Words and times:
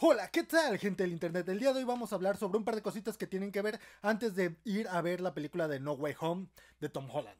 Hola, 0.00 0.28
¿qué 0.28 0.44
tal 0.44 0.78
gente 0.78 1.02
del 1.02 1.10
internet? 1.10 1.48
El 1.48 1.58
día 1.58 1.72
de 1.72 1.80
hoy 1.80 1.84
vamos 1.84 2.12
a 2.12 2.14
hablar 2.14 2.36
sobre 2.36 2.56
un 2.56 2.64
par 2.64 2.76
de 2.76 2.82
cositas 2.82 3.16
que 3.16 3.26
tienen 3.26 3.50
que 3.50 3.62
ver 3.62 3.80
antes 4.00 4.36
de 4.36 4.54
ir 4.64 4.86
a 4.86 5.02
ver 5.02 5.20
la 5.20 5.34
película 5.34 5.66
de 5.66 5.80
No 5.80 5.94
Way 5.94 6.14
Home 6.20 6.46
de 6.78 6.88
Tom 6.88 7.10
Holland. 7.10 7.36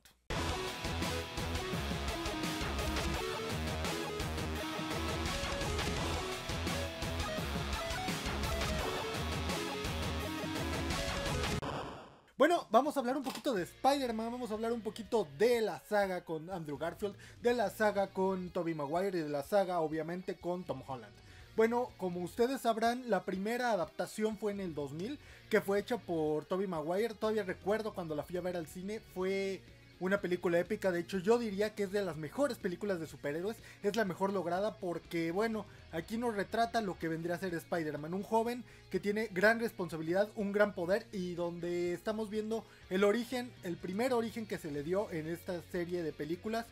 Bueno, 12.36 12.66
vamos 12.72 12.96
a 12.96 13.00
hablar 13.00 13.16
un 13.16 13.22
poquito 13.22 13.54
de 13.54 13.62
Spider-Man, 13.62 14.32
vamos 14.32 14.50
a 14.50 14.54
hablar 14.54 14.72
un 14.72 14.80
poquito 14.80 15.28
de 15.38 15.60
la 15.60 15.78
saga 15.88 16.24
con 16.24 16.50
Andrew 16.50 16.76
Garfield, 16.76 17.14
de 17.40 17.54
la 17.54 17.70
saga 17.70 18.08
con 18.08 18.50
Tobey 18.50 18.74
Maguire 18.74 19.16
y 19.16 19.22
de 19.22 19.28
la 19.28 19.44
saga 19.44 19.78
obviamente 19.78 20.34
con 20.34 20.64
Tom 20.64 20.82
Holland. 20.84 21.27
Bueno, 21.58 21.90
como 21.96 22.20
ustedes 22.20 22.60
sabrán, 22.60 23.10
la 23.10 23.24
primera 23.24 23.72
adaptación 23.72 24.38
fue 24.38 24.52
en 24.52 24.60
el 24.60 24.76
2000, 24.76 25.18
que 25.50 25.60
fue 25.60 25.80
hecha 25.80 25.98
por 25.98 26.44
Tobey 26.44 26.68
Maguire. 26.68 27.14
Todavía 27.14 27.42
recuerdo 27.42 27.94
cuando 27.94 28.14
la 28.14 28.22
fui 28.22 28.36
a 28.36 28.42
ver 28.42 28.56
al 28.56 28.68
cine, 28.68 29.00
fue 29.12 29.60
una 29.98 30.20
película 30.20 30.60
épica, 30.60 30.92
de 30.92 31.00
hecho 31.00 31.18
yo 31.18 31.36
diría 31.36 31.74
que 31.74 31.82
es 31.82 31.90
de 31.90 32.04
las 32.04 32.16
mejores 32.16 32.58
películas 32.58 33.00
de 33.00 33.08
superhéroes, 33.08 33.56
es 33.82 33.96
la 33.96 34.04
mejor 34.04 34.32
lograda 34.32 34.76
porque 34.76 35.32
bueno, 35.32 35.66
aquí 35.90 36.16
nos 36.16 36.36
retrata 36.36 36.80
lo 36.80 36.96
que 36.96 37.08
vendría 37.08 37.34
a 37.34 37.40
ser 37.40 37.52
Spider-Man, 37.52 38.14
un 38.14 38.22
joven 38.22 38.62
que 38.92 39.00
tiene 39.00 39.26
gran 39.32 39.58
responsabilidad, 39.58 40.28
un 40.36 40.52
gran 40.52 40.76
poder 40.76 41.08
y 41.10 41.34
donde 41.34 41.92
estamos 41.92 42.30
viendo 42.30 42.64
el 42.88 43.02
origen, 43.02 43.50
el 43.64 43.76
primer 43.76 44.12
origen 44.12 44.46
que 44.46 44.58
se 44.58 44.70
le 44.70 44.84
dio 44.84 45.10
en 45.10 45.26
esta 45.26 45.60
serie 45.72 46.04
de 46.04 46.12
películas 46.12 46.66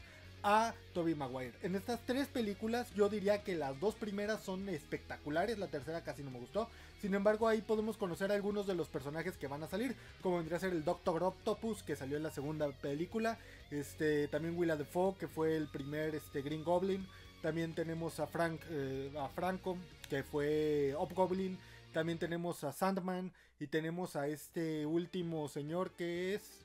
a 0.48 0.72
Tobey 0.94 1.16
Maguire. 1.16 1.54
En 1.62 1.74
estas 1.74 1.98
tres 2.06 2.28
películas 2.28 2.94
yo 2.94 3.08
diría 3.08 3.42
que 3.42 3.56
las 3.56 3.78
dos 3.80 3.96
primeras 3.96 4.40
son 4.44 4.68
espectaculares, 4.68 5.58
la 5.58 5.66
tercera 5.66 6.04
casi 6.04 6.22
no 6.22 6.30
me 6.30 6.38
gustó. 6.38 6.68
Sin 7.02 7.14
embargo 7.14 7.48
ahí 7.48 7.62
podemos 7.62 7.96
conocer 7.96 8.30
algunos 8.30 8.64
de 8.68 8.76
los 8.76 8.86
personajes 8.86 9.36
que 9.36 9.48
van 9.48 9.64
a 9.64 9.68
salir, 9.68 9.96
como 10.22 10.36
vendría 10.36 10.58
a 10.58 10.60
ser 10.60 10.72
el 10.72 10.84
Doctor 10.84 11.24
Octopus 11.24 11.82
que 11.82 11.96
salió 11.96 12.16
en 12.16 12.22
la 12.22 12.30
segunda 12.30 12.70
película, 12.70 13.38
este 13.72 14.28
también 14.28 14.56
Willa 14.56 14.76
Defoe 14.76 15.16
que 15.18 15.26
fue 15.26 15.56
el 15.56 15.66
primer 15.66 16.14
este, 16.14 16.42
Green 16.42 16.62
Goblin, 16.62 17.04
también 17.42 17.74
tenemos 17.74 18.20
a 18.20 18.28
Frank 18.28 18.60
eh, 18.70 19.12
a 19.18 19.28
Franco 19.28 19.76
que 20.08 20.22
fue 20.22 20.94
Hobgoblin, 20.96 21.58
también 21.92 22.20
tenemos 22.20 22.62
a 22.62 22.72
Sandman 22.72 23.32
y 23.58 23.66
tenemos 23.66 24.14
a 24.14 24.28
este 24.28 24.86
último 24.86 25.48
señor 25.48 25.90
que 25.96 26.34
es 26.34 26.64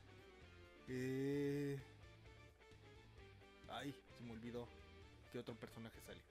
eh, 0.87 1.79
Ay, 3.73 3.95
se 4.17 4.23
me 4.23 4.31
olvidó 4.33 4.67
que 5.31 5.39
otro 5.39 5.55
personaje 5.55 5.95
salió. 6.05 6.21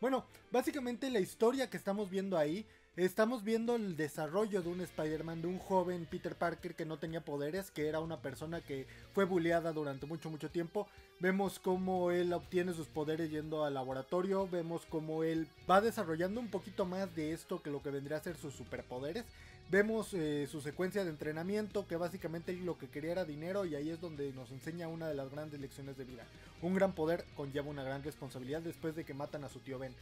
Bueno, 0.00 0.24
básicamente 0.50 1.10
la 1.10 1.20
historia 1.20 1.70
que 1.70 1.76
estamos 1.76 2.10
viendo 2.10 2.36
ahí, 2.36 2.66
estamos 2.96 3.44
viendo 3.44 3.76
el 3.76 3.96
desarrollo 3.96 4.62
de 4.62 4.68
un 4.68 4.80
Spider-Man, 4.80 5.42
de 5.42 5.48
un 5.48 5.58
joven 5.58 6.06
Peter 6.06 6.34
Parker 6.34 6.74
que 6.74 6.84
no 6.84 6.98
tenía 6.98 7.24
poderes, 7.24 7.70
que 7.70 7.88
era 7.88 8.00
una 8.00 8.20
persona 8.20 8.60
que 8.60 8.86
fue 9.14 9.24
bulleada 9.24 9.72
durante 9.72 10.06
mucho, 10.06 10.30
mucho 10.30 10.50
tiempo. 10.50 10.86
Vemos 11.18 11.58
cómo 11.58 12.10
él 12.10 12.32
obtiene 12.34 12.74
sus 12.74 12.88
poderes 12.88 13.30
yendo 13.30 13.64
al 13.64 13.74
laboratorio, 13.74 14.46
vemos 14.48 14.84
cómo 14.86 15.24
él 15.24 15.48
va 15.68 15.80
desarrollando 15.80 16.40
un 16.40 16.48
poquito 16.48 16.84
más 16.84 17.14
de 17.16 17.32
esto 17.32 17.62
que 17.62 17.70
lo 17.70 17.82
que 17.82 17.90
vendría 17.90 18.18
a 18.18 18.22
ser 18.22 18.36
sus 18.36 18.54
superpoderes. 18.54 19.24
Vemos 19.68 20.14
eh, 20.14 20.46
su 20.48 20.60
secuencia 20.60 21.02
de 21.02 21.10
entrenamiento, 21.10 21.88
que 21.88 21.96
básicamente 21.96 22.52
lo 22.52 22.78
que 22.78 22.88
quería 22.88 23.10
era 23.10 23.24
dinero 23.24 23.64
y 23.64 23.74
ahí 23.74 23.90
es 23.90 24.00
donde 24.00 24.32
nos 24.32 24.52
enseña 24.52 24.86
una 24.86 25.08
de 25.08 25.14
las 25.14 25.28
grandes 25.28 25.60
lecciones 25.60 25.96
de 25.96 26.04
vida. 26.04 26.24
Un 26.62 26.74
gran 26.74 26.92
poder 26.92 27.24
conlleva 27.34 27.68
una 27.68 27.82
gran 27.82 28.04
responsabilidad 28.04 28.62
después 28.62 28.94
de 28.94 29.04
que 29.04 29.12
matan 29.12 29.42
a 29.42 29.48
su 29.48 29.58
tío 29.58 29.80
Ben. 29.80 29.92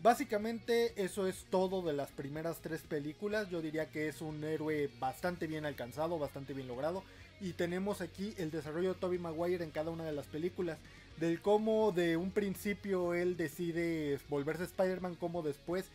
Básicamente 0.00 0.92
eso 0.96 1.26
es 1.26 1.44
todo 1.50 1.82
de 1.82 1.92
las 1.92 2.10
primeras 2.12 2.60
tres 2.60 2.82
películas. 2.82 3.50
Yo 3.50 3.60
diría 3.60 3.90
que 3.90 4.06
es 4.06 4.22
un 4.22 4.44
héroe 4.44 4.88
bastante 5.00 5.48
bien 5.48 5.66
alcanzado, 5.66 6.16
bastante 6.18 6.54
bien 6.54 6.68
logrado. 6.68 7.02
Y 7.40 7.54
tenemos 7.54 8.00
aquí 8.00 8.32
el 8.38 8.52
desarrollo 8.52 8.94
de 8.94 9.00
Tobey 9.00 9.18
Maguire 9.18 9.64
en 9.64 9.72
cada 9.72 9.90
una 9.90 10.04
de 10.04 10.12
las 10.12 10.26
películas. 10.26 10.78
Del 11.18 11.42
cómo 11.42 11.90
de 11.90 12.16
un 12.16 12.30
principio 12.30 13.12
él 13.12 13.36
decide 13.36 14.20
volverse 14.28 14.64
Spider-Man, 14.64 15.16
como 15.16 15.42
después 15.42 15.86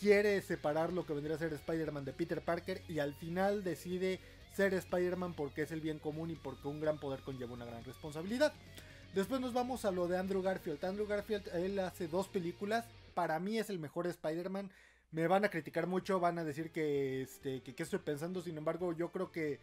quiere 0.00 0.40
separar 0.40 0.92
lo 0.92 1.04
que 1.04 1.12
vendría 1.12 1.36
a 1.36 1.38
ser 1.38 1.52
Spider-Man 1.52 2.06
de 2.06 2.12
Peter 2.14 2.40
Parker 2.40 2.82
y 2.88 2.98
al 2.98 3.14
final 3.14 3.62
decide 3.62 4.18
ser 4.54 4.72
Spider-Man 4.72 5.34
porque 5.34 5.62
es 5.62 5.70
el 5.72 5.80
bien 5.80 5.98
común 5.98 6.30
y 6.30 6.34
porque 6.34 6.66
un 6.66 6.80
gran 6.80 6.98
poder 6.98 7.20
conlleva 7.20 7.52
una 7.52 7.66
gran 7.66 7.84
responsabilidad. 7.84 8.52
Después 9.14 9.40
nos 9.40 9.52
vamos 9.52 9.84
a 9.84 9.90
lo 9.90 10.08
de 10.08 10.16
Andrew 10.16 10.42
Garfield. 10.42 10.84
Andrew 10.84 11.06
Garfield, 11.06 11.48
él 11.54 11.78
hace 11.80 12.08
dos 12.08 12.28
películas. 12.28 12.86
Para 13.14 13.38
mí 13.38 13.58
es 13.58 13.68
el 13.68 13.78
mejor 13.78 14.06
Spider-Man. 14.06 14.70
Me 15.12 15.26
van 15.26 15.44
a 15.44 15.50
criticar 15.50 15.86
mucho, 15.86 16.18
van 16.18 16.38
a 16.38 16.44
decir 16.44 16.70
que, 16.70 17.22
este, 17.22 17.62
que 17.62 17.82
estoy 17.82 17.98
pensando. 17.98 18.40
Sin 18.40 18.56
embargo, 18.56 18.92
yo 18.92 19.10
creo 19.10 19.30
que 19.30 19.60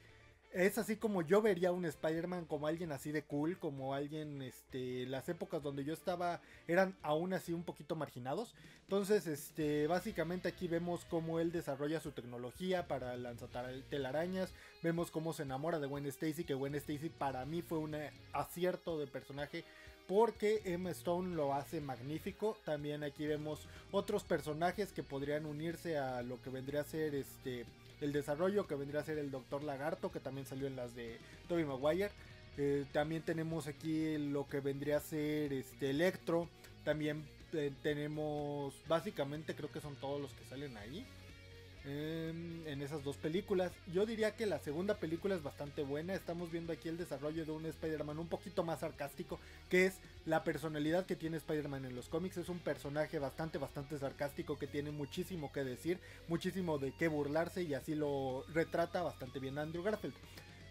es 0.53 0.77
así 0.77 0.95
como 0.95 1.21
yo 1.21 1.41
vería 1.41 1.71
un 1.71 1.85
Spider-Man 1.85 2.45
como 2.45 2.67
alguien 2.67 2.91
así 2.91 3.11
de 3.11 3.23
cool, 3.23 3.57
como 3.59 3.93
alguien, 3.93 4.41
este, 4.41 5.05
las 5.05 5.27
épocas 5.29 5.61
donde 5.61 5.83
yo 5.83 5.93
estaba 5.93 6.41
eran 6.67 6.95
aún 7.01 7.33
así 7.33 7.53
un 7.53 7.63
poquito 7.63 7.95
marginados. 7.95 8.55
Entonces, 8.83 9.27
este, 9.27 9.87
básicamente 9.87 10.47
aquí 10.47 10.67
vemos 10.67 11.05
cómo 11.05 11.39
él 11.39 11.51
desarrolla 11.51 11.99
su 11.99 12.11
tecnología 12.11 12.87
para 12.87 13.17
lanzar 13.17 13.69
telarañas, 13.89 14.53
vemos 14.81 15.11
cómo 15.11 15.33
se 15.33 15.43
enamora 15.43 15.79
de 15.79 15.87
Gwen 15.87 16.05
Stacy, 16.05 16.43
que 16.43 16.53
Gwen 16.53 16.75
Stacy 16.75 17.09
para 17.09 17.45
mí 17.45 17.61
fue 17.61 17.79
un 17.79 17.95
acierto 18.33 18.97
de 18.97 19.07
personaje 19.07 19.65
porque 20.07 20.61
Emma 20.65 20.91
Stone 20.91 21.35
lo 21.35 21.53
hace 21.53 21.81
magnífico. 21.81 22.57
También 22.65 23.03
aquí 23.03 23.25
vemos 23.25 23.67
otros 23.91 24.23
personajes 24.23 24.91
que 24.91 25.03
podrían 25.03 25.45
unirse 25.45 25.97
a 25.97 26.21
lo 26.21 26.41
que 26.41 26.49
vendría 26.49 26.81
a 26.81 26.85
ser 26.85 27.15
este 27.15 27.65
el 27.99 28.13
desarrollo 28.13 28.67
que 28.67 28.75
vendría 28.75 29.01
a 29.01 29.05
ser 29.05 29.17
el 29.17 29.31
Doctor 29.31 29.63
Lagarto, 29.63 30.11
que 30.11 30.19
también 30.19 30.45
salió 30.45 30.67
en 30.67 30.75
las 30.75 30.95
de 30.95 31.17
Tobey 31.47 31.65
Maguire. 31.65 32.11
Eh, 32.57 32.85
también 32.91 33.23
tenemos 33.23 33.67
aquí 33.67 34.17
lo 34.17 34.47
que 34.47 34.59
vendría 34.59 34.97
a 34.97 35.01
ser 35.01 35.51
este 35.51 35.89
Electro. 35.89 36.47
También 36.83 37.27
eh, 37.53 37.71
tenemos, 37.81 38.75
básicamente 38.87 39.55
creo 39.55 39.71
que 39.71 39.81
son 39.81 39.95
todos 39.95 40.21
los 40.21 40.31
que 40.31 40.45
salen 40.45 40.77
ahí 40.77 41.05
en, 41.85 42.81
esas 42.81 43.03
dos 43.03 43.17
películas. 43.17 43.71
Yo 43.93 44.05
diría 44.05 44.35
que 44.35 44.45
la 44.45 44.59
segunda 44.59 44.95
película 44.95 45.35
es 45.35 45.43
bastante 45.43 45.83
buena. 45.83 46.13
Estamos 46.13 46.51
viendo 46.51 46.73
aquí 46.73 46.89
el 46.89 46.97
desarrollo 46.97 47.45
de 47.45 47.51
un 47.51 47.65
Spider-Man 47.65 48.19
un 48.19 48.27
poquito 48.27 48.63
más 48.63 48.81
sarcástico, 48.81 49.39
que 49.69 49.85
es 49.85 49.95
la 50.25 50.43
personalidad 50.43 51.05
que 51.05 51.15
tiene 51.15 51.37
Spider-Man 51.37 51.85
en 51.85 51.95
los 51.95 52.09
cómics. 52.09 52.37
Es 52.37 52.49
un 52.49 52.59
personaje 52.59 53.19
bastante, 53.19 53.57
bastante 53.57 53.97
sarcástico 53.97 54.57
que 54.57 54.67
tiene 54.67 54.91
muchísimo 54.91 55.51
que 55.51 55.63
decir, 55.63 55.99
muchísimo 56.27 56.77
de 56.77 56.93
qué 56.93 57.07
burlarse 57.07 57.63
y 57.63 57.73
así 57.73 57.95
lo 57.95 58.45
retrata 58.53 59.01
bastante 59.01 59.39
bien 59.39 59.57
Andrew 59.57 59.83
Garfield. 59.83 60.15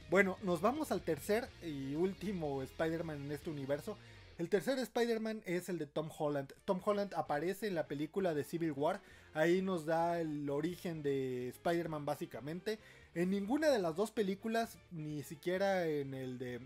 Bueno, 0.08 0.38
nos 0.42 0.60
vamos 0.60 0.92
al 0.92 1.02
tercer 1.02 1.48
y 1.64 1.96
último 1.96 2.62
Spider-Man 2.62 3.24
en 3.24 3.32
este 3.32 3.50
universo. 3.50 3.98
El 4.38 4.50
tercer 4.50 4.78
Spider-Man 4.78 5.42
es 5.46 5.70
el 5.70 5.78
de 5.78 5.86
Tom 5.86 6.10
Holland. 6.16 6.52
Tom 6.66 6.80
Holland 6.84 7.14
aparece 7.14 7.68
en 7.68 7.74
la 7.74 7.86
película 7.86 8.34
de 8.34 8.44
Civil 8.44 8.72
War. 8.72 9.00
Ahí 9.32 9.62
nos 9.62 9.86
da 9.86 10.20
el 10.20 10.50
origen 10.50 11.02
de 11.02 11.48
Spider-Man 11.48 12.04
básicamente. 12.04 12.78
En 13.14 13.30
ninguna 13.30 13.70
de 13.70 13.78
las 13.78 13.96
dos 13.96 14.10
películas, 14.10 14.78
ni 14.90 15.22
siquiera 15.22 15.86
en 15.86 16.12
el 16.12 16.38
de 16.38 16.60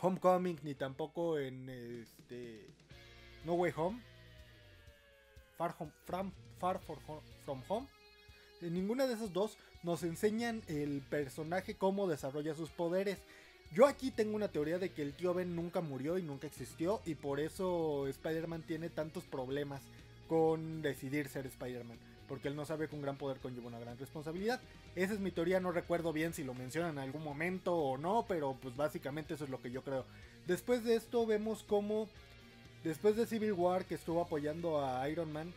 Homecoming, 0.00 0.58
ni 0.62 0.74
tampoco 0.74 1.38
en 1.38 1.68
este 1.68 2.66
No 3.44 3.54
Way 3.54 3.72
Home. 3.76 4.02
Far, 5.58 5.74
home, 5.78 5.92
from, 6.06 6.32
far 6.58 6.80
From 7.44 7.62
Home. 7.68 7.86
En 8.62 8.72
ninguna 8.72 9.06
de 9.06 9.14
esas 9.14 9.34
dos 9.34 9.58
nos 9.82 10.02
enseñan 10.02 10.62
el 10.66 11.02
personaje 11.02 11.74
cómo 11.74 12.08
desarrolla 12.08 12.54
sus 12.54 12.70
poderes. 12.70 13.18
Yo 13.72 13.86
aquí 13.86 14.10
tengo 14.10 14.34
una 14.34 14.48
teoría 14.48 14.78
de 14.78 14.90
que 14.90 15.02
el 15.02 15.12
tío 15.12 15.32
Ben 15.32 15.54
nunca 15.54 15.80
murió 15.80 16.18
y 16.18 16.22
nunca 16.22 16.48
existió 16.48 17.00
y 17.06 17.14
por 17.14 17.38
eso 17.38 18.08
Spider-Man 18.08 18.62
tiene 18.62 18.88
tantos 18.88 19.22
problemas 19.22 19.80
con 20.28 20.82
decidir 20.82 21.28
ser 21.28 21.46
Spider-Man. 21.46 21.96
Porque 22.28 22.48
él 22.48 22.56
no 22.56 22.64
sabe 22.64 22.88
que 22.88 22.96
un 22.96 23.02
gran 23.02 23.16
poder 23.16 23.38
conlleva 23.38 23.68
una 23.68 23.78
gran 23.78 23.96
responsabilidad. 23.96 24.60
Esa 24.96 25.14
es 25.14 25.20
mi 25.20 25.30
teoría, 25.30 25.60
no 25.60 25.70
recuerdo 25.70 26.12
bien 26.12 26.34
si 26.34 26.42
lo 26.42 26.52
mencionan 26.52 26.92
en 26.92 26.98
algún 26.98 27.22
momento 27.22 27.76
o 27.76 27.96
no, 27.96 28.24
pero 28.26 28.56
pues 28.60 28.76
básicamente 28.76 29.34
eso 29.34 29.44
es 29.44 29.50
lo 29.50 29.62
que 29.62 29.70
yo 29.70 29.82
creo. 29.82 30.04
Después 30.48 30.82
de 30.82 30.96
esto 30.96 31.24
vemos 31.24 31.62
como, 31.62 32.08
después 32.82 33.14
de 33.14 33.26
Civil 33.26 33.52
War 33.52 33.84
que 33.84 33.94
estuvo 33.94 34.20
apoyando 34.20 34.84
a 34.84 35.08
Iron 35.08 35.32
Man, 35.32 35.52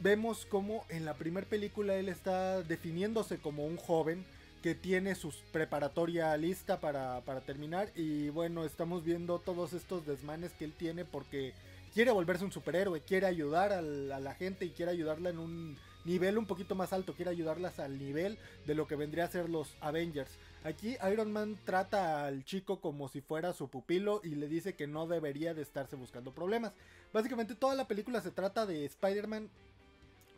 vemos 0.00 0.44
como 0.46 0.84
en 0.88 1.04
la 1.04 1.14
primera 1.14 1.46
película 1.46 1.94
él 1.94 2.08
está 2.08 2.62
definiéndose 2.62 3.38
como 3.38 3.64
un 3.64 3.76
joven 3.76 4.24
que 4.62 4.74
tiene 4.74 5.14
su 5.14 5.32
preparatoria 5.52 6.36
lista 6.36 6.80
para, 6.80 7.20
terminar. 7.46 7.90
Y 7.94 8.28
bueno, 8.30 8.64
estamos 8.64 9.04
viendo 9.04 9.38
todos 9.38 9.72
estos 9.72 10.06
desmanes 10.06 10.52
que 10.52 10.64
él 10.64 10.72
tiene 10.72 11.04
porque 11.04 11.54
quiere 11.94 12.10
volverse 12.10 12.44
un 12.44 12.52
superhéroe, 12.52 13.00
quiere 13.00 13.26
ayudar 13.26 13.72
a 13.72 13.82
la, 13.82 14.34
gente 14.34 14.64
y 14.64 14.70
quiere 14.70 14.92
ayudarla 14.92 15.30
en 15.30 15.38
un 15.38 15.76
nivel 16.04 16.38
un 16.38 16.46
poquito 16.46 16.74
más 16.74 16.92
alto, 16.92 17.14
quiere 17.14 17.30
ayudarlas 17.30 17.78
al 17.78 17.98
nivel 17.98 18.38
de 18.66 18.74
lo 18.74 18.86
que 18.86 18.96
vendría 18.96 19.24
a 19.24 19.30
ser 19.30 19.48
los 19.48 19.74
Avengers. 19.80 20.30
Aquí 20.64 20.96
Iron 21.10 21.32
Man 21.32 21.56
trata 21.64 22.26
al 22.26 22.44
chico 22.44 22.80
como 22.80 23.08
si 23.08 23.20
fuera 23.20 23.52
su 23.52 23.68
pupilo 23.68 24.20
y 24.24 24.30
le 24.34 24.48
dice 24.48 24.74
que 24.74 24.86
no 24.86 25.06
debería 25.06 25.54
de 25.54 25.62
estarse 25.62 25.96
buscando 25.96 26.32
problemas. 26.32 26.72
Básicamente 27.12 27.54
toda 27.54 27.74
la 27.74 27.86
película 27.86 28.20
se 28.20 28.30
trata 28.30 28.66
de 28.66 28.84
Spider-Man 28.84 29.48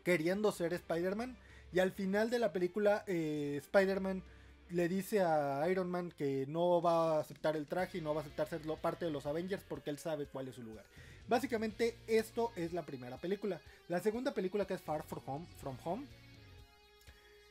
queriendo 0.03 0.51
ser 0.51 0.73
Spider-Man. 0.73 1.35
Y 1.73 1.79
al 1.79 1.91
final 1.91 2.29
de 2.29 2.39
la 2.39 2.51
película, 2.51 3.03
eh, 3.07 3.59
Spider-Man 3.61 4.23
le 4.69 4.87
dice 4.87 5.21
a 5.21 5.67
Iron 5.69 5.89
Man 5.89 6.13
que 6.17 6.45
no 6.47 6.81
va 6.81 7.17
a 7.17 7.19
aceptar 7.19 7.55
el 7.55 7.67
traje 7.67 7.97
y 7.97 8.01
no 8.01 8.13
va 8.13 8.21
a 8.21 8.23
aceptar 8.23 8.47
ser 8.47 8.61
parte 8.81 9.05
de 9.05 9.11
los 9.11 9.25
Avengers 9.25 9.63
porque 9.67 9.89
él 9.89 9.97
sabe 9.97 10.25
cuál 10.25 10.47
es 10.47 10.55
su 10.55 10.63
lugar. 10.63 10.85
Básicamente 11.27 11.97
esto 12.07 12.51
es 12.55 12.73
la 12.73 12.85
primera 12.85 13.17
película. 13.17 13.59
La 13.89 13.99
segunda 13.99 14.33
película 14.33 14.65
que 14.65 14.73
es 14.73 14.81
Far 14.81 15.03
From 15.03 15.23
Home, 15.25 15.45
From 15.59 15.77
Home 15.83 16.05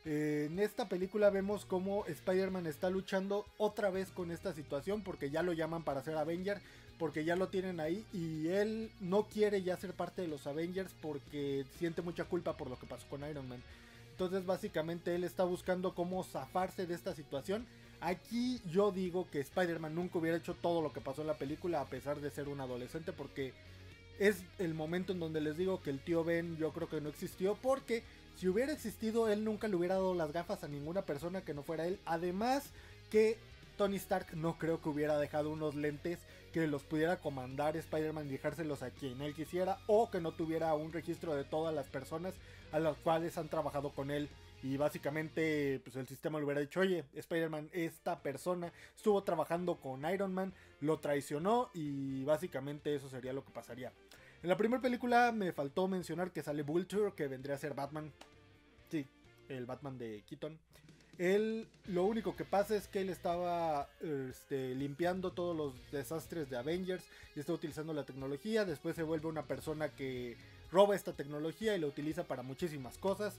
eh, 0.06 0.48
en 0.50 0.58
esta 0.58 0.88
película 0.88 1.28
vemos 1.28 1.66
cómo 1.66 2.06
Spider-Man 2.06 2.66
está 2.66 2.88
luchando 2.88 3.44
otra 3.58 3.90
vez 3.90 4.10
con 4.10 4.30
esta 4.30 4.54
situación 4.54 5.02
porque 5.02 5.30
ya 5.30 5.42
lo 5.42 5.52
llaman 5.52 5.82
para 5.82 6.02
ser 6.02 6.16
Avenger, 6.16 6.60
porque 6.98 7.24
ya 7.24 7.36
lo 7.36 7.48
tienen 7.48 7.80
ahí 7.80 8.04
y 8.12 8.48
él 8.48 8.90
no 9.00 9.24
quiere 9.24 9.62
ya 9.62 9.76
ser 9.76 9.92
parte 9.92 10.22
de 10.22 10.28
los 10.28 10.46
Avengers 10.46 10.94
porque 11.02 11.66
siente 11.78 12.00
mucha 12.00 12.24
culpa 12.24 12.56
por 12.56 12.70
lo 12.70 12.78
que 12.78 12.86
pasó 12.86 13.06
con 13.08 13.28
Iron 13.28 13.48
Man. 13.48 13.62
Entonces 14.20 14.44
básicamente 14.44 15.14
él 15.14 15.24
está 15.24 15.44
buscando 15.44 15.94
cómo 15.94 16.22
zafarse 16.22 16.84
de 16.84 16.92
esta 16.92 17.14
situación. 17.14 17.66
Aquí 18.02 18.60
yo 18.70 18.92
digo 18.92 19.26
que 19.30 19.40
Spider-Man 19.40 19.94
nunca 19.94 20.18
hubiera 20.18 20.36
hecho 20.36 20.52
todo 20.52 20.82
lo 20.82 20.92
que 20.92 21.00
pasó 21.00 21.22
en 21.22 21.28
la 21.28 21.38
película 21.38 21.80
a 21.80 21.86
pesar 21.86 22.20
de 22.20 22.28
ser 22.28 22.48
un 22.48 22.60
adolescente 22.60 23.14
porque 23.14 23.54
es 24.18 24.42
el 24.58 24.74
momento 24.74 25.14
en 25.14 25.20
donde 25.20 25.40
les 25.40 25.56
digo 25.56 25.80
que 25.80 25.88
el 25.88 26.00
tío 26.00 26.22
Ben 26.22 26.58
yo 26.58 26.70
creo 26.74 26.86
que 26.86 27.00
no 27.00 27.08
existió 27.08 27.54
porque 27.62 28.02
si 28.36 28.46
hubiera 28.46 28.74
existido, 28.74 29.26
él 29.26 29.42
nunca 29.42 29.68
le 29.68 29.76
hubiera 29.76 29.94
dado 29.94 30.12
las 30.12 30.32
gafas 30.32 30.64
a 30.64 30.68
ninguna 30.68 31.00
persona 31.00 31.40
que 31.40 31.54
no 31.54 31.62
fuera 31.62 31.86
él. 31.86 31.98
Además 32.04 32.72
que 33.10 33.38
Tony 33.80 33.96
Stark 33.96 34.36
no 34.36 34.58
creo 34.58 34.82
que 34.82 34.90
hubiera 34.90 35.16
dejado 35.16 35.48
unos 35.48 35.74
lentes 35.74 36.18
que 36.52 36.66
los 36.66 36.82
pudiera 36.82 37.16
comandar 37.16 37.78
Spider-Man 37.78 38.26
y 38.26 38.32
dejárselos 38.32 38.82
a 38.82 38.90
quien 38.90 39.22
él 39.22 39.32
quisiera. 39.32 39.78
O 39.86 40.10
que 40.10 40.20
no 40.20 40.32
tuviera 40.32 40.74
un 40.74 40.92
registro 40.92 41.34
de 41.34 41.44
todas 41.44 41.74
las 41.74 41.88
personas 41.88 42.34
a 42.72 42.78
las 42.78 42.98
cuales 42.98 43.38
han 43.38 43.48
trabajado 43.48 43.88
con 43.94 44.10
él. 44.10 44.28
Y 44.62 44.76
básicamente, 44.76 45.80
pues 45.82 45.96
el 45.96 46.06
sistema 46.06 46.38
le 46.38 46.44
hubiera 46.44 46.60
dicho, 46.60 46.80
oye, 46.80 47.06
Spider-Man, 47.14 47.70
esta 47.72 48.20
persona 48.20 48.70
estuvo 48.94 49.22
trabajando 49.22 49.80
con 49.80 50.04
Iron 50.12 50.34
Man, 50.34 50.52
lo 50.82 50.98
traicionó 50.98 51.70
y 51.72 52.22
básicamente 52.24 52.94
eso 52.94 53.08
sería 53.08 53.32
lo 53.32 53.46
que 53.46 53.50
pasaría. 53.50 53.94
En 54.42 54.50
la 54.50 54.58
primera 54.58 54.82
película 54.82 55.32
me 55.32 55.54
faltó 55.54 55.88
mencionar 55.88 56.32
que 56.32 56.42
sale 56.42 56.64
Vulture, 56.64 57.14
que 57.14 57.28
vendría 57.28 57.54
a 57.54 57.58
ser 57.58 57.72
Batman. 57.72 58.12
Sí, 58.90 59.06
el 59.48 59.64
Batman 59.64 59.96
de 59.96 60.22
Keaton. 60.28 60.58
Él, 61.20 61.68
lo 61.84 62.06
único 62.06 62.34
que 62.34 62.46
pasa 62.46 62.74
es 62.74 62.88
que 62.88 63.02
él 63.02 63.10
estaba 63.10 63.90
este, 64.00 64.74
limpiando 64.74 65.32
todos 65.32 65.54
los 65.54 65.74
desastres 65.92 66.48
de 66.48 66.56
Avengers 66.56 67.04
y 67.36 67.40
está 67.40 67.52
utilizando 67.52 67.92
la 67.92 68.04
tecnología. 68.06 68.64
Después 68.64 68.96
se 68.96 69.02
vuelve 69.02 69.28
una 69.28 69.42
persona 69.42 69.90
que 69.90 70.38
roba 70.72 70.96
esta 70.96 71.12
tecnología 71.12 71.76
y 71.76 71.78
la 71.78 71.88
utiliza 71.88 72.24
para 72.24 72.42
muchísimas 72.42 72.96
cosas. 72.96 73.38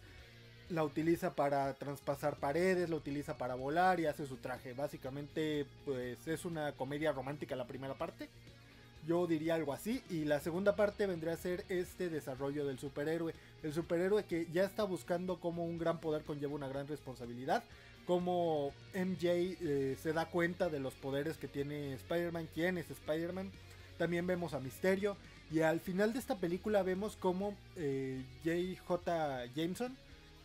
La 0.70 0.84
utiliza 0.84 1.34
para 1.34 1.74
traspasar 1.74 2.36
paredes, 2.36 2.88
la 2.92 2.98
utiliza 2.98 3.40
para 3.40 3.56
volar 3.56 4.00
y 4.00 4.06
hace 4.06 4.28
su 4.28 4.38
traje. 4.38 4.74
Básicamente, 4.74 5.66
pues 5.84 6.28
es 6.28 6.46
una 6.46 6.74
comedia 6.74 7.12
romántica 7.12 7.56
la 7.56 7.66
primera 7.66 7.96
parte. 7.96 8.30
Yo 9.08 9.28
diría 9.28 9.56
algo 9.56 9.74
así. 9.74 10.02
Y 10.10 10.26
la 10.26 10.40
segunda 10.40 10.76
parte 10.76 11.08
vendría 11.08 11.34
a 11.34 11.38
ser 11.38 11.66
este 11.70 12.10
desarrollo 12.10 12.66
del 12.66 12.80
superhéroe. 12.80 13.34
El 13.64 13.74
superhéroe 13.74 14.26
que 14.26 14.48
ya 14.54 14.64
está 14.64 14.84
buscando 14.84 15.40
cómo 15.40 15.66
un 15.66 15.78
gran 15.78 16.00
poder 16.00 16.24
conlleva 16.24 16.54
una 16.54 16.68
gran 16.68 16.88
responsabilidad. 16.88 17.64
Como 18.06 18.74
MJ 18.94 19.28
eh, 19.62 19.98
se 20.02 20.14
da 20.14 20.26
cuenta 20.26 20.70
de 20.70 20.80
los 20.80 20.94
poderes 20.94 21.38
que 21.38 21.48
tiene 21.48 21.94
Spider-Man. 21.94 22.50
¿Quién 22.54 22.78
es 22.78 22.90
Spider-Man? 22.90 23.52
También 23.98 24.28
vemos 24.28 24.54
a 24.54 24.60
Misterio. 24.60 25.16
Y 25.52 25.62
al 25.62 25.80
final 25.80 26.14
de 26.14 26.20
esta 26.20 26.36
película 26.38 26.82
vemos 26.82 27.18
cómo 27.18 27.56
eh, 27.76 28.24
J.J. 28.44 29.48
Jameson 29.56 29.96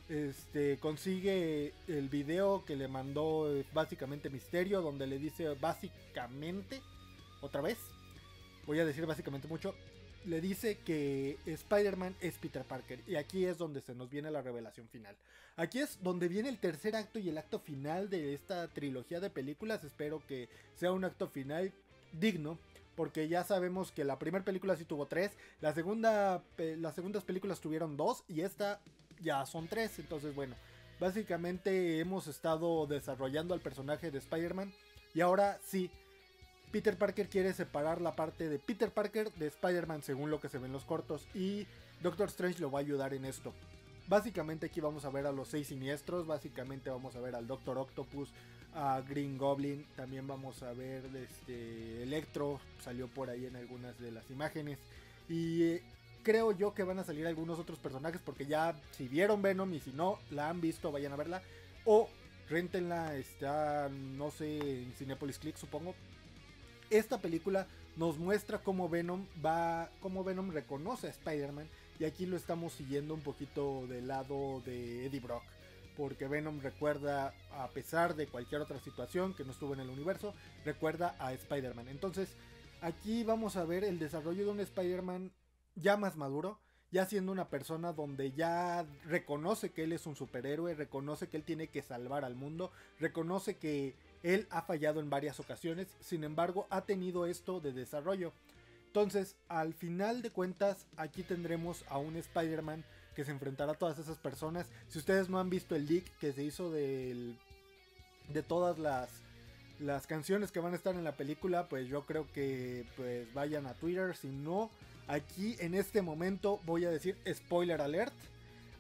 este, 0.09 0.79
consigue 0.79 1.73
el 1.89 2.09
video 2.09 2.65
que 2.65 2.77
le 2.77 2.89
mandó 2.89 3.53
eh, 3.53 3.65
básicamente 3.73 4.31
Misterio. 4.31 4.83
Donde 4.83 5.07
le 5.07 5.19
dice 5.19 5.49
básicamente, 5.55 6.81
otra 7.41 7.61
vez, 7.61 7.79
voy 8.67 8.79
a 8.81 8.85
decir 8.85 9.07
básicamente 9.07 9.49
mucho, 9.49 9.75
le 10.25 10.41
dice 10.41 10.79
que 10.79 11.39
Spider-Man 11.47 12.17
es 12.21 12.35
Peter 12.39 12.65
Parker. 12.65 13.01
Y 13.07 13.17
aquí 13.17 13.45
es 13.45 13.59
donde 13.59 13.81
se 13.81 13.95
nos 13.95 14.11
viene 14.11 14.31
la 14.31 14.43
revelación 14.43 14.89
final. 14.89 15.17
Aquí 15.57 15.79
es 15.79 16.03
donde 16.03 16.29
viene 16.29 16.49
el 16.49 16.59
tercer 16.59 16.97
acto 16.97 17.19
y 17.19 17.29
el 17.29 17.39
acto 17.39 17.61
final 17.61 18.11
de 18.11 18.35
esta 18.35 18.69
trilogía 18.69 19.21
de 19.21 19.31
películas. 19.31 19.85
Espero 19.85 20.23
que 20.27 20.49
sea 20.75 20.93
un 20.93 21.05
acto 21.05 21.29
final 21.29 21.73
digno. 22.13 22.59
Porque 22.97 23.29
ya 23.29 23.45
sabemos 23.45 23.93
que 23.93 24.05
la 24.05 24.19
primera 24.19 24.45
película 24.45 24.75
sí 24.75 24.85
tuvo 24.85 25.07
tres. 25.07 25.33
La 25.61 25.75
segunda, 25.75 26.43
las 26.57 26.95
segundas 26.95 27.25
películas 27.25 27.61
tuvieron 27.61 27.97
dos. 27.97 28.25
Y 28.27 28.41
esta 28.41 28.81
ya 29.23 29.47
son 29.47 29.69
tres. 29.69 29.99
Entonces 29.99 30.35
bueno. 30.35 30.57
Básicamente 30.99 32.01
hemos 32.01 32.27
estado 32.27 32.87
desarrollando 32.87 33.53
al 33.53 33.61
personaje 33.61 34.11
de 34.11 34.19
Spider-Man. 34.19 34.73
Y 35.15 35.21
ahora 35.21 35.59
sí, 35.63 35.91
Peter 36.71 36.97
Parker 36.97 37.29
quiere 37.29 37.53
separar 37.53 38.01
la 38.01 38.17
parte 38.17 38.49
de 38.49 38.59
Peter 38.59 38.91
Parker 38.91 39.33
de 39.35 39.47
Spider-Man 39.47 40.03
según 40.03 40.31
lo 40.31 40.41
que 40.41 40.49
se 40.49 40.59
ve 40.59 40.67
en 40.67 40.73
los 40.73 40.85
cortos 40.85 41.27
y 41.35 41.67
Doctor 42.03 42.29
Strange 42.29 42.61
lo 42.61 42.71
va 42.71 42.81
a 42.81 42.83
ayudar 42.83 43.15
en 43.15 43.25
esto. 43.25 43.53
Básicamente 44.09 44.67
aquí 44.67 44.81
vamos 44.81 45.05
a 45.05 45.11
ver 45.11 45.27
a 45.27 45.33
los 45.33 45.49
seis 45.49 45.69
siniestros, 45.69 46.27
básicamente 46.27 46.91
vamos 46.91 47.17
a 47.17 47.21
ver 47.21 47.35
al 47.35 47.47
Doctor 47.47 47.79
Octopus, 47.79 48.31
a 48.75 49.01
Green 49.01 49.37
Goblin, 49.39 49.85
también 49.97 50.27
vamos 50.27 50.63
a 50.63 50.73
ver 50.73 51.05
este 51.17 52.03
Electro, 52.03 52.61
salió 52.85 53.09
por 53.09 53.31
ahí 53.31 53.47
en 53.47 53.57
algunas 53.57 53.99
de 53.99 54.13
las 54.13 54.31
imágenes 54.31 54.79
y 55.29 55.63
eh, 55.63 55.83
creo 56.23 56.53
yo 56.53 56.75
que 56.75 56.85
van 56.85 56.99
a 56.99 57.05
salir 57.05 57.27
algunos 57.27 57.59
otros 57.59 57.79
personajes 57.79 58.21
porque 58.25 58.47
ya 58.47 58.77
si 58.93 59.09
vieron 59.09 59.43
Venom 59.43 59.73
y 59.73 59.81
si 59.81 59.93
no 59.93 60.19
la 60.31 60.51
han 60.51 60.61
visto 60.61 60.93
vayan 60.93 61.13
a 61.13 61.17
verla 61.17 61.43
o 61.85 62.09
rentenla, 62.49 63.17
está 63.17 63.89
no 63.89 64.31
sé 64.31 64.83
en 64.83 64.93
Cinepolis 64.93 65.39
Click 65.39 65.57
supongo, 65.57 65.95
esta 66.91 67.19
película 67.19 67.67
nos 67.97 68.19
muestra 68.19 68.59
cómo 68.59 68.89
Venom 68.89 69.27
va, 69.45 69.91
cómo 70.01 70.23
Venom 70.23 70.51
reconoce 70.51 71.07
a 71.07 71.11
Spider-Man 71.11 71.69
y 71.99 72.05
aquí 72.05 72.27
lo 72.27 72.37
estamos 72.37 72.75
siguiendo 72.75 73.15
un 73.15 73.21
poquito 73.21 73.87
del 73.87 74.09
lado 74.09 74.61
de 74.65 75.07
Eddie 75.07 75.21
Brock. 75.21 75.43
Porque 75.97 76.29
Venom 76.29 76.61
recuerda, 76.61 77.33
a 77.53 77.69
pesar 77.69 78.17
de 78.17 78.27
cualquier 78.27 78.61
otra 78.61 78.79
situación 78.81 79.33
que 79.33 79.45
no 79.45 79.53
estuvo 79.53 79.73
en 79.73 79.81
el 79.81 79.89
universo, 79.89 80.35
recuerda 80.65 81.17
a 81.19 81.33
Spider-Man. 81.33 81.89
Entonces, 81.89 82.37
aquí 82.83 83.25
vamos 83.25 83.57
a 83.57 83.65
ver 83.65 83.83
el 83.83 83.99
desarrollo 83.99 84.45
de 84.45 84.51
un 84.51 84.61
Spider-Man 84.61 85.33
ya 85.75 85.97
más 85.97 86.17
maduro, 86.17 86.59
ya 86.91 87.07
siendo 87.07 87.33
una 87.33 87.49
persona 87.49 87.95
donde 87.95 88.33
ya 88.33 88.87
reconoce 89.07 89.73
que 89.73 89.85
él 89.85 89.93
es 89.93 90.07
un 90.07 90.17
superhéroe, 90.17 90.75
reconoce 90.75 91.29
que 91.29 91.39
él 91.39 91.45
tiene 91.45 91.69
que 91.69 91.81
salvar 91.81 92.27
al 92.27 92.35
mundo, 92.35 92.71
reconoce 93.01 93.57
que 93.57 93.97
él 94.27 94.47
ha 94.51 94.63
fallado 94.63 95.01
en 95.01 95.09
varias 95.09 95.39
ocasiones, 95.39 95.87
sin 96.01 96.25
embargo 96.25 96.67
ha 96.69 96.83
tenido 96.83 97.27
esto 97.27 97.61
de 97.61 97.73
desarrollo. 97.73 98.33
Entonces, 98.89 99.37
al 99.49 99.73
final 99.73 100.21
de 100.23 100.31
cuentas, 100.31 100.87
aquí 100.97 101.23
tendremos 101.23 101.85
a 101.89 101.99
un 101.99 102.17
Spider-Man 102.17 102.85
que 103.15 103.25
se 103.25 103.31
enfrentará 103.31 103.73
a 103.73 103.77
todas 103.77 103.99
esas 103.99 104.19
personas. 104.19 104.67
Si 104.89 104.99
ustedes 104.99 105.29
no 105.29 105.39
han 105.39 105.49
visto 105.49 105.77
el 105.77 105.87
leak 105.87 106.05
que 106.19 106.33
se 106.33 106.43
hizo 106.43 106.71
de 106.71 107.37
todas 108.49 108.79
las, 108.79 109.11
las 109.79 110.07
canciones 110.07 110.51
que 110.51 110.61
van 110.61 110.73
a 110.73 110.77
estar 110.77 110.95
en 110.95 111.05
la 111.05 111.17
película, 111.17 111.69
pues 111.69 111.89
yo 111.89 112.05
creo 112.05 112.27
que 112.33 112.85
pues 112.97 113.33
vayan 113.33 113.67
a 113.67 113.75
Twitter. 113.75 114.17
Si 114.17 114.29
no, 114.29 114.71
aquí 115.07 115.57
en 115.61 115.75
este 115.75 116.03
momento 116.03 116.61
voy 116.65 116.85
a 116.85 116.91
decir 116.91 117.17
spoiler 117.33 117.81
alert. 117.81 118.15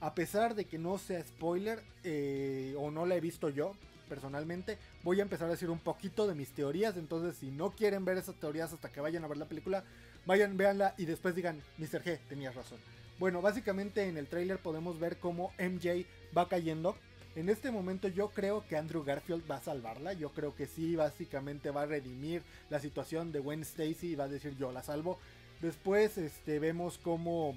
A 0.01 0.15
pesar 0.15 0.55
de 0.55 0.65
que 0.65 0.79
no 0.79 0.99
sea 0.99 1.23
spoiler 1.23 1.83
eh, 2.05 2.75
o 2.79 2.91
no 2.91 3.07
la 3.07 3.17
he 3.17 3.21
visto 3.21 3.49
yo, 3.49 3.75
personalmente, 4.07 4.79
voy 5.03 5.21
a 5.21 5.23
empezar 5.23 5.49
a 5.49 5.53
decir 5.53 5.71
un 5.71 5.79
poquito 5.79 6.27
de 6.27 6.35
mis 6.35 6.51
teorías. 6.51 6.97
Entonces, 6.97 7.37
si 7.37 7.51
no 7.51 7.71
quieren 7.71 8.05
ver 8.05 8.19
esas 8.19 8.37
teorías 8.37 8.73
hasta 8.73 8.91
que 8.91 9.01
vayan 9.01 9.25
a 9.25 9.29
ver 9.29 9.37
la 9.37 9.47
película, 9.47 9.85
vayan, 10.25 10.57
véanla 10.57 10.95
y 10.97 11.05
después 11.05 11.35
digan, 11.35 11.63
Mr. 11.79 12.03
G, 12.03 12.19
tenías 12.29 12.55
razón. 12.55 12.79
Bueno, 13.19 13.41
básicamente 13.41 14.09
en 14.09 14.19
el 14.19 14.27
trailer 14.27 14.59
podemos 14.59 15.01
ver 15.01 15.19
cómo 15.19 15.53
MJ 15.59 16.07
va 16.37 16.49
cayendo. 16.49 16.97
En 17.35 17.49
este 17.49 17.71
momento 17.71 18.09
yo 18.09 18.31
creo 18.31 18.67
que 18.67 18.77
Andrew 18.77 19.05
Garfield 19.05 19.51
va 19.51 19.57
a 19.57 19.63
salvarla. 19.63 20.13
Yo 20.13 20.31
creo 20.31 20.55
que 20.55 20.67
sí, 20.67 20.97
básicamente 20.97 21.71
va 21.71 21.83
a 21.83 21.87
redimir 21.87 22.43
la 22.71 22.81
situación 22.81 23.33
de 23.33 23.41
Gwen 23.41 23.63
Stacy 23.63 24.09
y 24.09 24.15
va 24.17 24.25
a 24.25 24.29
decir 24.29 24.57
yo 24.57 24.73
la 24.73 24.83
salvo. 24.83 25.19
Después 25.61 26.19
este, 26.19 26.59
vemos 26.59 26.99
como 26.99 27.57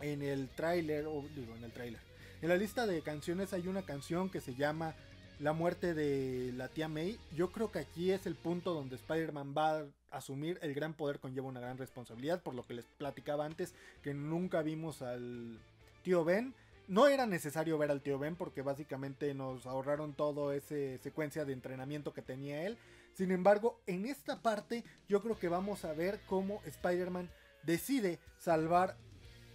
en 0.00 0.22
el 0.22 0.48
trailer, 0.48 1.06
o 1.06 1.24
digo 1.34 1.54
en 1.56 1.64
el 1.64 1.72
trailer, 1.72 2.00
en 2.42 2.48
la 2.48 2.56
lista 2.56 2.86
de 2.86 3.00
canciones 3.02 3.52
hay 3.52 3.66
una 3.66 3.82
canción 3.82 4.30
que 4.30 4.40
se 4.40 4.54
llama 4.54 4.94
la 5.38 5.52
muerte 5.52 5.94
de 5.94 6.52
la 6.52 6.68
tía 6.68 6.88
May, 6.88 7.18
yo 7.36 7.52
creo 7.52 7.70
que 7.70 7.80
aquí 7.80 8.10
es 8.10 8.26
el 8.26 8.34
punto 8.34 8.72
donde 8.72 8.96
Spider-Man 8.96 9.54
va 9.56 9.80
a 9.80 9.86
asumir 10.10 10.58
el 10.62 10.72
gran 10.72 10.94
poder 10.94 11.20
conlleva 11.20 11.48
una 11.48 11.60
gran 11.60 11.76
responsabilidad, 11.76 12.42
por 12.42 12.54
lo 12.54 12.66
que 12.66 12.74
les 12.74 12.86
platicaba 12.86 13.44
antes 13.44 13.74
que 14.02 14.14
nunca 14.14 14.62
vimos 14.62 15.02
al 15.02 15.58
tío 16.02 16.24
Ben. 16.24 16.54
No 16.88 17.08
era 17.08 17.26
necesario 17.26 17.76
ver 17.76 17.90
al 17.90 18.00
tío 18.00 18.18
Ben 18.18 18.36
porque 18.36 18.62
básicamente 18.62 19.34
nos 19.34 19.66
ahorraron 19.66 20.14
toda 20.14 20.54
esa 20.54 21.02
secuencia 21.02 21.44
de 21.44 21.52
entrenamiento 21.52 22.14
que 22.14 22.22
tenía 22.22 22.62
él. 22.62 22.78
Sin 23.14 23.30
embargo, 23.30 23.78
en 23.86 24.06
esta 24.06 24.40
parte 24.40 24.84
yo 25.08 25.20
creo 25.20 25.38
que 25.38 25.48
vamos 25.48 25.84
a 25.84 25.92
ver 25.92 26.20
cómo 26.26 26.62
Spider-Man 26.64 27.28
decide 27.64 28.20
salvar 28.38 28.96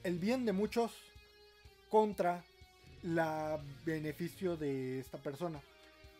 el 0.03 0.19
bien 0.19 0.45
de 0.45 0.51
muchos 0.51 0.91
contra 1.89 2.43
la 3.01 3.59
beneficio 3.85 4.57
de 4.57 4.99
esta 4.99 5.17
persona. 5.17 5.59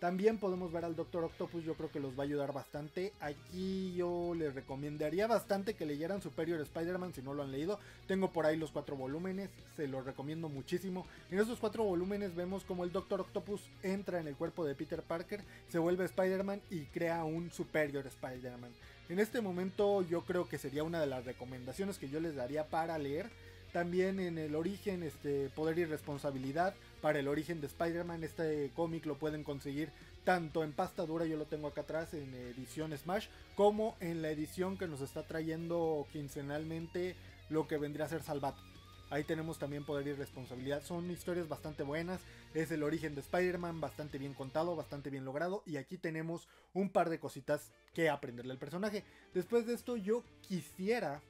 También 0.01 0.39
podemos 0.39 0.72
ver 0.72 0.84
al 0.84 0.96
Doctor 0.96 1.25
Octopus, 1.25 1.63
yo 1.63 1.75
creo 1.75 1.91
que 1.91 2.00
los 2.00 2.17
va 2.17 2.24
a 2.24 2.25
ayudar 2.25 2.51
bastante. 2.53 3.13
Aquí 3.20 3.93
yo 3.93 4.34
les 4.34 4.55
recomendaría 4.55 5.27
bastante 5.27 5.75
que 5.75 5.86
leyeran 5.86 6.24
Superior 6.24 6.60
Spider-Man 6.60 7.13
si 7.13 7.22
no 7.22 7.36
lo 7.36 7.43
han 7.43 7.51
leído. 7.51 7.79
Tengo 8.08 8.31
por 8.31 8.48
ahí 8.48 8.58
los 8.58 8.72
cuatro 8.72 8.96
volúmenes, 8.96 9.51
se 9.75 9.88
los 9.88 10.03
recomiendo 10.03 10.50
muchísimo. 10.50 11.05
En 11.29 11.38
esos 11.38 11.60
cuatro 11.60 11.84
volúmenes 11.84 12.34
vemos 12.34 12.63
como 12.63 12.84
el 12.84 12.91
Doctor 12.91 13.22
Octopus 13.22 13.62
entra 13.84 14.20
en 14.20 14.27
el 14.27 14.36
cuerpo 14.36 14.65
de 14.65 14.74
Peter 14.74 15.03
Parker, 15.03 15.43
se 15.70 15.77
vuelve 15.77 16.05
Spider-Man 16.05 16.63
y 16.72 16.86
crea 16.86 17.24
un 17.24 17.51
Superior 17.51 18.08
Spider-Man. 18.08 18.72
En 19.08 19.20
este 19.20 19.39
momento 19.39 20.01
yo 20.01 20.22
creo 20.22 20.50
que 20.50 20.58
sería 20.58 20.84
una 20.84 21.00
de 21.00 21.05
las 21.05 21.25
recomendaciones 21.25 22.00
que 22.00 22.10
yo 22.10 22.20
les 22.20 22.36
daría 22.36 22.65
para 22.65 22.98
leer 22.98 23.29
también 23.72 24.20
en 24.20 24.38
el 24.38 24.55
origen, 24.55 25.03
este, 25.03 25.50
Poder 25.50 25.77
y 25.77 25.86
Responsabilidad, 25.86 26.74
para 27.01 27.20
el 27.20 27.27
origen 27.27 27.60
de 27.62 27.67
Spider-Man. 27.67 28.24
Este 28.24 28.72
cómic 28.75 29.05
lo 29.05 29.17
pueden 29.17 29.43
conseguir 29.43 29.89
tanto 30.24 30.63
en 30.63 30.72
pasta 30.72 31.05
dura, 31.05 31.25
yo 31.25 31.38
lo 31.38 31.46
tengo 31.46 31.67
acá 31.67 31.81
atrás 31.81 32.13
en 32.13 32.34
edición 32.34 32.96
Smash, 32.96 33.27
como 33.55 33.96
en 34.00 34.22
la 34.22 34.29
edición 34.29 34.77
que 34.77 34.88
nos 34.88 35.01
está 35.01 35.24
trayendo 35.24 36.05
quincenalmente 36.13 37.15
lo 37.50 37.67
que 37.67 37.77
vendría 37.77 38.05
a 38.05 38.10
ser 38.10 38.22
Salvato. 38.22 38.62
Ahí 39.10 39.25
tenemos 39.25 39.60
también 39.60 39.84
Poder 39.84 40.08
y 40.08 40.13
Responsabilidad. 40.13 40.84
Son 40.84 41.12
historias 41.12 41.50
bastante 41.50 41.84
buenas. 41.84 42.22
Es 42.53 42.72
el 42.72 42.81
origen 42.81 43.13
de 43.13 43.20
Spider-Man, 43.20 43.81
bastante 43.81 44.17
bien 44.17 44.34
contado, 44.34 44.74
bastante 44.77 45.10
bien 45.10 45.25
logrado. 45.25 45.63
Y 45.65 45.75
aquí 45.75 45.98
tenemos 45.98 46.48
un 46.74 46.89
par 46.89 47.10
de 47.10 47.20
cositas 47.20 47.72
que 47.93 48.10
aprenderle 48.10 48.53
al 48.53 48.58
personaje. 48.58 49.03
Después 49.34 49.65
de 49.65 49.74
esto 49.74 49.98
yo 49.98 50.24
quisiera 50.48 51.22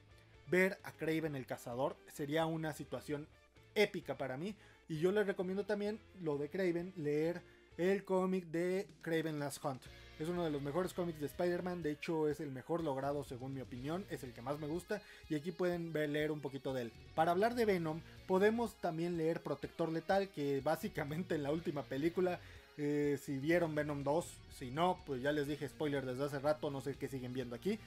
ver 0.48 0.78
a 0.84 0.92
Craven 0.92 1.34
el 1.34 1.46
cazador 1.46 1.96
sería 2.12 2.46
una 2.46 2.72
situación 2.72 3.26
épica 3.74 4.16
para 4.16 4.36
mí. 4.36 4.54
Y 4.92 4.98
yo 4.98 5.10
les 5.10 5.26
recomiendo 5.26 5.64
también 5.64 5.98
lo 6.20 6.36
de 6.36 6.50
Craven, 6.50 6.92
leer 6.98 7.40
el 7.78 8.04
cómic 8.04 8.44
de 8.48 8.86
Craven 9.00 9.38
Last 9.38 9.64
Hunt. 9.64 9.80
Es 10.20 10.28
uno 10.28 10.44
de 10.44 10.50
los 10.50 10.60
mejores 10.60 10.92
cómics 10.92 11.18
de 11.18 11.28
Spider-Man, 11.28 11.82
de 11.82 11.92
hecho 11.92 12.28
es 12.28 12.40
el 12.40 12.50
mejor 12.50 12.84
logrado 12.84 13.24
según 13.24 13.54
mi 13.54 13.62
opinión, 13.62 14.04
es 14.10 14.22
el 14.22 14.34
que 14.34 14.42
más 14.42 14.60
me 14.60 14.66
gusta 14.66 15.00
y 15.30 15.34
aquí 15.34 15.50
pueden 15.50 15.94
leer 15.94 16.30
un 16.30 16.40
poquito 16.40 16.74
de 16.74 16.82
él. 16.82 16.92
Para 17.14 17.30
hablar 17.30 17.54
de 17.54 17.64
Venom, 17.64 18.02
podemos 18.28 18.74
también 18.82 19.16
leer 19.16 19.42
Protector 19.42 19.90
Letal, 19.90 20.28
que 20.28 20.60
básicamente 20.64 21.36
en 21.36 21.44
la 21.44 21.52
última 21.52 21.84
película, 21.84 22.38
eh, 22.76 23.18
si 23.24 23.38
vieron 23.38 23.74
Venom 23.74 24.04
2, 24.04 24.26
si 24.58 24.70
no, 24.70 24.98
pues 25.06 25.22
ya 25.22 25.32
les 25.32 25.46
dije 25.46 25.70
spoiler 25.70 26.04
desde 26.04 26.24
hace 26.24 26.38
rato, 26.38 26.70
no 26.70 26.82
sé 26.82 26.96
qué 26.96 27.08
siguen 27.08 27.32
viendo 27.32 27.56
aquí. 27.56 27.78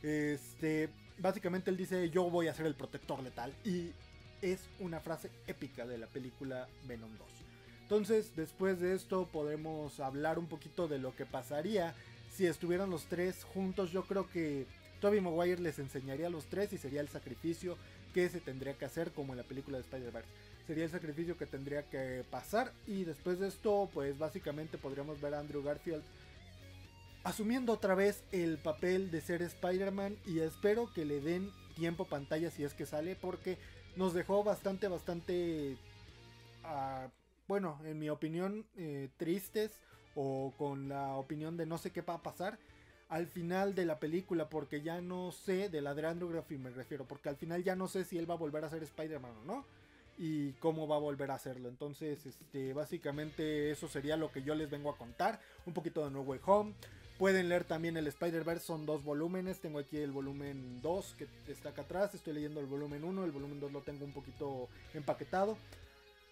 Este, 0.00 0.90
básicamente 1.18 1.72
él 1.72 1.76
dice, 1.76 2.08
yo 2.10 2.30
voy 2.30 2.46
a 2.46 2.54
ser 2.54 2.66
el 2.66 2.76
protector 2.76 3.20
letal. 3.20 3.52
Y 3.64 3.90
es 4.42 4.60
una 4.80 5.00
frase 5.00 5.30
épica 5.46 5.86
de 5.86 5.98
la 5.98 6.06
película 6.06 6.68
Venom 6.86 7.16
2. 7.16 7.28
Entonces, 7.82 8.34
después 8.36 8.80
de 8.80 8.94
esto 8.94 9.28
podemos 9.32 10.00
hablar 10.00 10.38
un 10.38 10.46
poquito 10.46 10.88
de 10.88 10.98
lo 10.98 11.14
que 11.14 11.26
pasaría 11.26 11.94
si 12.34 12.46
estuvieran 12.46 12.90
los 12.90 13.04
tres 13.04 13.44
juntos. 13.44 13.92
Yo 13.92 14.04
creo 14.04 14.28
que 14.30 14.66
Toby 15.00 15.20
Maguire 15.20 15.60
les 15.60 15.78
enseñaría 15.78 16.28
a 16.28 16.30
los 16.30 16.46
tres 16.46 16.72
y 16.72 16.78
sería 16.78 17.00
el 17.00 17.08
sacrificio 17.08 17.76
que 18.14 18.28
se 18.28 18.40
tendría 18.40 18.74
que 18.74 18.84
hacer 18.84 19.12
como 19.12 19.32
en 19.32 19.38
la 19.38 19.44
película 19.44 19.78
de 19.78 19.84
Spider-Verse. 19.84 20.28
Sería 20.66 20.84
el 20.84 20.90
sacrificio 20.90 21.36
que 21.36 21.46
tendría 21.46 21.82
que 21.82 22.24
pasar 22.30 22.72
y 22.86 23.04
después 23.04 23.38
de 23.40 23.48
esto, 23.48 23.90
pues 23.92 24.18
básicamente 24.18 24.78
podríamos 24.78 25.20
ver 25.20 25.34
a 25.34 25.40
Andrew 25.40 25.62
Garfield 25.62 26.02
asumiendo 27.24 27.72
otra 27.72 27.94
vez 27.94 28.22
el 28.32 28.58
papel 28.58 29.10
de 29.10 29.20
ser 29.20 29.42
Spider-Man 29.42 30.16
y 30.26 30.40
espero 30.40 30.92
que 30.92 31.04
le 31.04 31.20
den 31.20 31.50
tiempo 31.76 32.04
pantalla 32.04 32.50
si 32.50 32.64
es 32.64 32.74
que 32.74 32.86
sale 32.86 33.16
porque 33.16 33.58
nos 33.96 34.14
dejó 34.14 34.42
bastante, 34.44 34.88
bastante, 34.88 35.76
uh, 36.64 37.08
bueno, 37.48 37.78
en 37.84 37.98
mi 37.98 38.08
opinión, 38.08 38.64
eh, 38.76 39.08
tristes 39.16 39.72
o 40.14 40.52
con 40.58 40.88
la 40.88 41.16
opinión 41.16 41.56
de 41.56 41.66
no 41.66 41.78
sé 41.78 41.90
qué 41.90 42.02
va 42.02 42.14
a 42.14 42.22
pasar 42.22 42.58
al 43.08 43.26
final 43.26 43.74
de 43.74 43.84
la 43.84 43.98
película 43.98 44.48
porque 44.48 44.80
ya 44.80 45.02
no 45.02 45.32
sé 45.32 45.68
de 45.68 45.82
la 45.82 45.94
de 45.94 46.06
Andrew 46.06 46.30
me 46.58 46.70
refiero 46.70 47.04
porque 47.04 47.28
al 47.28 47.36
final 47.36 47.62
ya 47.62 47.76
no 47.76 47.86
sé 47.86 48.04
si 48.04 48.16
él 48.16 48.28
va 48.28 48.34
a 48.34 48.38
volver 48.38 48.64
a 48.64 48.70
ser 48.70 48.82
Spider-Man 48.82 49.36
o 49.42 49.44
no 49.44 49.64
y 50.16 50.52
cómo 50.54 50.86
va 50.86 50.96
a 50.96 51.00
volver 51.00 51.30
a 51.30 51.34
hacerlo. 51.34 51.68
Entonces, 51.68 52.24
este, 52.24 52.72
básicamente 52.72 53.70
eso 53.70 53.88
sería 53.88 54.16
lo 54.16 54.30
que 54.30 54.42
yo 54.42 54.54
les 54.54 54.70
vengo 54.70 54.90
a 54.90 54.96
contar. 54.96 55.40
Un 55.66 55.74
poquito 55.74 56.04
de 56.04 56.10
No 56.10 56.22
Way 56.22 56.40
Home. 56.46 56.74
Pueden 57.22 57.48
leer 57.48 57.62
también 57.62 57.96
el 57.96 58.08
Spider-Verse, 58.08 58.66
son 58.66 58.84
dos 58.84 59.04
volúmenes. 59.04 59.60
Tengo 59.60 59.78
aquí 59.78 59.96
el 59.96 60.10
volumen 60.10 60.82
2 60.82 61.14
que 61.16 61.28
está 61.52 61.68
acá 61.68 61.82
atrás. 61.82 62.12
Estoy 62.16 62.34
leyendo 62.34 62.58
el 62.58 62.66
volumen 62.66 63.04
1, 63.04 63.24
el 63.24 63.30
volumen 63.30 63.60
2 63.60 63.70
lo 63.70 63.80
tengo 63.82 64.04
un 64.04 64.12
poquito 64.12 64.68
empaquetado. 64.92 65.56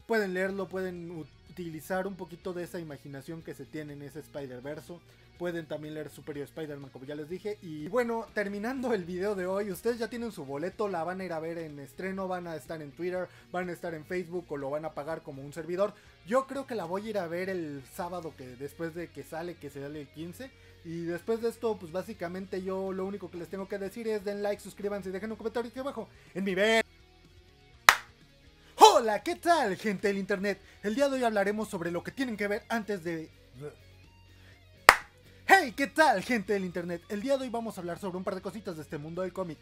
Pueden 0.08 0.34
leerlo, 0.34 0.68
pueden 0.68 1.12
utilizar 1.48 2.08
un 2.08 2.16
poquito 2.16 2.52
de 2.52 2.64
esa 2.64 2.80
imaginación 2.80 3.40
que 3.40 3.54
se 3.54 3.66
tiene 3.66 3.92
en 3.92 4.02
ese 4.02 4.18
Spider-Verse. 4.18 4.94
Pueden 5.40 5.64
también 5.64 5.94
leer 5.94 6.10
Superior 6.10 6.44
Spider-Man, 6.44 6.90
como 6.90 7.06
ya 7.06 7.14
les 7.14 7.26
dije. 7.26 7.56
Y 7.62 7.88
bueno, 7.88 8.26
terminando 8.34 8.92
el 8.92 9.06
video 9.06 9.34
de 9.34 9.46
hoy, 9.46 9.70
ustedes 9.70 9.98
ya 9.98 10.10
tienen 10.10 10.32
su 10.32 10.44
boleto, 10.44 10.86
la 10.86 11.02
van 11.02 11.22
a 11.22 11.24
ir 11.24 11.32
a 11.32 11.40
ver 11.40 11.56
en 11.56 11.78
estreno, 11.78 12.28
van 12.28 12.46
a 12.46 12.56
estar 12.56 12.82
en 12.82 12.92
Twitter, 12.92 13.26
van 13.50 13.70
a 13.70 13.72
estar 13.72 13.94
en 13.94 14.04
Facebook 14.04 14.44
o 14.50 14.58
lo 14.58 14.68
van 14.68 14.84
a 14.84 14.92
pagar 14.92 15.22
como 15.22 15.40
un 15.40 15.54
servidor. 15.54 15.94
Yo 16.26 16.46
creo 16.46 16.66
que 16.66 16.74
la 16.74 16.84
voy 16.84 17.06
a 17.06 17.08
ir 17.08 17.18
a 17.18 17.26
ver 17.26 17.48
el 17.48 17.82
sábado 17.90 18.34
que 18.36 18.48
después 18.56 18.94
de 18.94 19.08
que 19.08 19.22
sale, 19.22 19.54
que 19.54 19.70
se 19.70 19.80
sale 19.80 20.02
el 20.02 20.08
15. 20.08 20.50
Y 20.84 21.04
después 21.04 21.40
de 21.40 21.48
esto, 21.48 21.74
pues 21.78 21.90
básicamente 21.90 22.62
yo 22.62 22.92
lo 22.92 23.06
único 23.06 23.30
que 23.30 23.38
les 23.38 23.48
tengo 23.48 23.66
que 23.66 23.78
decir 23.78 24.08
es 24.08 24.22
den 24.22 24.42
like, 24.42 24.62
suscríbanse 24.62 25.08
y 25.08 25.12
dejen 25.12 25.30
un 25.30 25.38
comentario 25.38 25.70
aquí 25.70 25.80
abajo 25.80 26.06
en 26.34 26.44
mi 26.44 26.54
ver. 26.54 26.84
Hola, 28.76 29.22
¿qué 29.22 29.36
tal 29.36 29.74
gente 29.76 30.08
del 30.08 30.18
internet? 30.18 30.60
El 30.82 30.94
día 30.94 31.08
de 31.08 31.16
hoy 31.16 31.24
hablaremos 31.24 31.70
sobre 31.70 31.90
lo 31.90 32.04
que 32.04 32.10
tienen 32.10 32.36
que 32.36 32.46
ver 32.46 32.62
antes 32.68 33.02
de... 33.02 33.30
Hey, 35.52 35.74
¿qué 35.76 35.88
tal 35.88 36.22
gente 36.22 36.52
del 36.52 36.64
internet? 36.64 37.02
El 37.08 37.22
día 37.22 37.36
de 37.36 37.42
hoy 37.42 37.50
vamos 37.50 37.76
a 37.76 37.80
hablar 37.80 37.98
sobre 37.98 38.16
un 38.16 38.22
par 38.22 38.36
de 38.36 38.40
cositas 38.40 38.76
de 38.76 38.82
este 38.82 38.98
mundo 38.98 39.22
del 39.22 39.32
cómic. 39.32 39.58